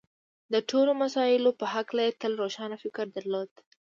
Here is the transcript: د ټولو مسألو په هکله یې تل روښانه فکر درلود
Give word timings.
د 0.53 0.55
ټولو 0.69 0.91
مسألو 1.03 1.51
په 1.59 1.65
هکله 1.73 2.01
یې 2.05 2.17
تل 2.21 2.31
روښانه 2.41 2.75
فکر 2.83 3.05
درلود 3.15 3.51